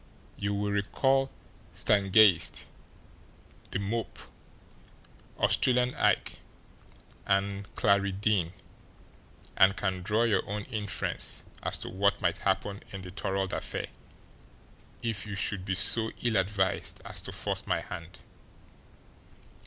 You 0.35 0.55
will 0.55 0.71
recall 0.71 1.29
Stangeist, 1.75 2.65
The 3.69 3.77
Mope, 3.77 4.17
Australian 5.37 5.93
Ike, 5.93 6.39
and 7.27 7.67
Clarie 7.75 8.11
Deane, 8.11 8.51
and 9.55 9.77
can 9.77 10.01
draw 10.01 10.23
your 10.23 10.43
own 10.49 10.63
inference 10.63 11.43
as 11.61 11.77
to 11.77 11.89
what 11.89 12.19
might 12.19 12.39
happen 12.39 12.81
in 12.91 13.03
the 13.03 13.11
Thorold 13.11 13.53
affair 13.53 13.89
if 15.03 15.27
you 15.27 15.35
should 15.35 15.65
be 15.65 15.75
so 15.75 16.09
ill 16.23 16.35
advised 16.35 16.99
as 17.05 17.21
to 17.21 17.31
force 17.31 17.67
my 17.67 17.81
hand. 17.81 18.17